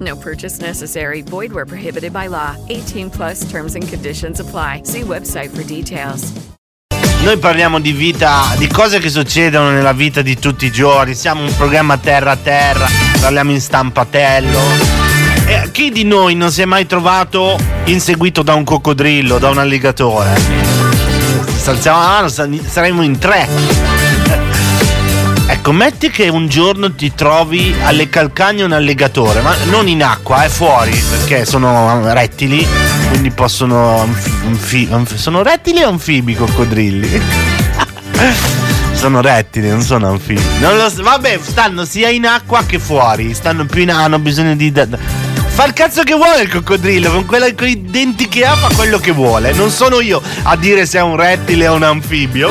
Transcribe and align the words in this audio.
No 0.00 0.16
purchase 0.16 0.60
necessary. 0.60 1.22
Void 1.22 1.52
where 1.52 1.66
prohibited 1.66 2.12
by 2.12 2.28
law. 2.28 2.56
18 2.68 3.10
plus 3.10 3.44
terms 3.50 3.74
and 3.74 3.86
conditions 3.86 4.40
apply. 4.40 4.82
See 4.84 5.02
website 5.02 5.50
for 5.50 5.64
details. 5.64 6.32
Noi 7.22 7.38
parliamo 7.38 7.78
di 7.78 7.92
vita, 7.92 8.52
di 8.58 8.66
cose 8.66 8.98
che 8.98 9.08
succedono 9.08 9.70
nella 9.70 9.92
vita 9.92 10.22
di 10.22 10.36
tutti 10.40 10.66
i 10.66 10.72
giorni. 10.72 11.14
Siamo 11.14 11.44
un 11.44 11.54
programma 11.54 11.96
terra 11.96 12.32
a 12.32 12.36
terra, 12.36 12.88
parliamo 13.20 13.52
in 13.52 13.60
stampatello. 13.60 14.58
E 15.46 15.70
chi 15.70 15.92
di 15.92 16.02
noi 16.02 16.34
non 16.34 16.50
si 16.50 16.62
è 16.62 16.64
mai 16.64 16.86
trovato 16.86 17.56
inseguito 17.84 18.42
da 18.42 18.54
un 18.54 18.64
coccodrillo, 18.64 19.38
da 19.38 19.50
un 19.50 19.58
alligatore? 19.58 20.34
Salziamo 21.46 22.00
la 22.00 22.06
mano, 22.06 22.28
saremo 22.28 23.02
in 23.02 23.18
tre. 23.18 24.51
Ecco, 25.62 25.70
metti 25.70 26.10
che 26.10 26.28
un 26.28 26.48
giorno 26.48 26.92
ti 26.92 27.14
trovi 27.14 27.72
alle 27.84 28.08
calcagna 28.08 28.64
un 28.64 28.72
alligatore, 28.72 29.42
ma 29.42 29.54
non 29.70 29.86
in 29.86 30.02
acqua, 30.02 30.42
è 30.42 30.48
fuori, 30.48 30.90
perché 30.90 31.44
sono 31.44 32.12
rettili, 32.12 32.66
quindi 33.10 33.30
possono. 33.30 34.00
Anfi- 34.44 34.88
anfi- 34.90 35.16
sono 35.16 35.44
rettili 35.44 35.84
o 35.84 35.88
anfibi 35.88 36.34
coccodrilli? 36.34 37.22
sono 38.94 39.20
rettili, 39.20 39.68
non 39.68 39.82
sono 39.82 40.08
anfibi. 40.08 40.42
Non 40.58 40.76
lo 40.76 40.90
vabbè, 40.92 41.38
stanno 41.40 41.84
sia 41.84 42.08
in 42.08 42.26
acqua 42.26 42.64
che 42.66 42.80
fuori, 42.80 43.32
stanno 43.32 43.64
più 43.64 43.82
in 43.82 43.92
hanno 43.92 44.18
bisogno 44.18 44.56
di. 44.56 44.72
Fa 44.72 45.64
il 45.64 45.74
cazzo 45.74 46.02
che 46.02 46.14
vuole 46.14 46.42
il 46.42 46.50
coccodrillo, 46.50 47.08
con, 47.12 47.24
quella, 47.24 47.54
con 47.54 47.68
i 47.68 47.82
denti 47.88 48.26
che 48.26 48.44
ha 48.44 48.56
fa 48.56 48.74
quello 48.74 48.98
che 48.98 49.12
vuole. 49.12 49.52
Non 49.52 49.70
sono 49.70 50.00
io 50.00 50.20
a 50.42 50.56
dire 50.56 50.86
se 50.86 50.98
è 50.98 51.02
un 51.02 51.14
rettile 51.14 51.68
o 51.68 51.76
un 51.76 51.84
anfibio. 51.84 52.50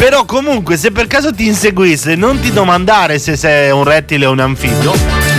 Però 0.00 0.24
comunque 0.24 0.78
se 0.78 0.92
per 0.92 1.06
caso 1.06 1.30
ti 1.30 1.46
inseguisse 1.46 2.14
non 2.14 2.40
ti 2.40 2.50
domandare 2.52 3.18
se 3.18 3.36
sei 3.36 3.70
un 3.70 3.84
rettile 3.84 4.24
o 4.24 4.30
un 4.30 4.40
anfibio. 4.40 4.94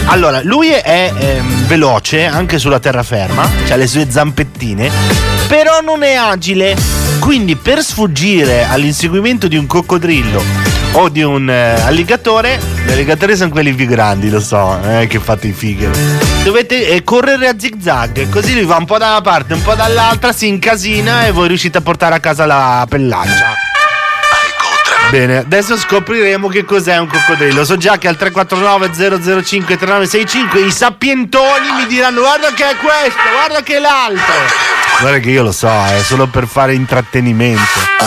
Allora, 0.05 0.39
lui 0.43 0.69
è 0.69 1.11
ehm, 1.17 1.65
veloce 1.65 2.25
anche 2.25 2.59
sulla 2.59 2.79
terraferma, 2.79 3.49
ha 3.69 3.75
le 3.75 3.87
sue 3.87 4.05
zampettine, 4.07 4.87
però 5.47 5.81
non 5.81 6.03
è 6.03 6.13
agile. 6.13 6.77
Quindi 7.19 7.55
per 7.55 7.81
sfuggire 7.81 8.67
all'inseguimento 8.69 9.47
di 9.47 9.57
un 9.57 9.65
coccodrillo 9.65 10.43
o 10.91 11.09
di 11.09 11.23
un 11.23 11.49
eh, 11.49 11.81
alligatore, 11.81 12.59
gli 12.85 12.91
alligatori 12.91 13.35
sono 13.35 13.49
quelli 13.49 13.73
più 13.73 13.87
grandi, 13.87 14.29
lo 14.29 14.39
so, 14.39 14.79
eh, 14.83 15.07
che 15.07 15.19
fate 15.19 15.47
i 15.47 15.53
fighi. 15.53 15.89
Dovete 16.43 16.87
eh, 16.87 17.03
correre 17.03 17.47
a 17.47 17.55
zig 17.57 17.81
zag, 17.81 18.29
così 18.29 18.53
lui 18.53 18.65
va 18.65 18.77
un 18.77 18.85
po' 18.85 18.99
da 18.99 19.09
una 19.09 19.21
parte, 19.21 19.55
un 19.55 19.63
po' 19.63 19.73
dall'altra, 19.73 20.31
si 20.31 20.47
incasina 20.47 21.25
e 21.25 21.31
voi 21.31 21.47
riuscite 21.47 21.79
a 21.79 21.81
portare 21.81 22.13
a 22.13 22.19
casa 22.19 22.45
la 22.45 22.85
pellaccia. 22.87 23.70
Bene, 25.11 25.39
adesso 25.39 25.75
scopriremo 25.75 26.47
che 26.47 26.63
cos'è 26.63 26.97
un 26.97 27.07
coccodrillo. 27.07 27.65
So 27.65 27.75
già 27.75 27.97
che 27.97 28.07
al 28.07 28.15
349 28.15 29.43
005 29.43 29.75
3965 29.75 30.61
i 30.61 30.71
sapientoni 30.71 31.69
mi 31.77 31.85
diranno 31.87 32.21
guarda 32.21 32.47
che 32.53 32.69
è 32.69 32.75
questo, 32.77 33.19
guarda 33.29 33.61
che 33.61 33.75
è 33.75 33.79
l'altro. 33.79 34.33
Guarda 35.01 35.19
che 35.19 35.29
io 35.29 35.43
lo 35.43 35.51
so, 35.51 35.67
è 35.67 36.01
solo 36.01 36.27
per 36.27 36.47
fare 36.47 36.75
intrattenimento. 36.75 37.99